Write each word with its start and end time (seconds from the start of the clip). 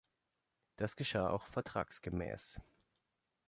Das 0.77 0.95
geschah 0.95 1.29
auch 1.29 1.45
vertragsgemäß. 1.45 2.59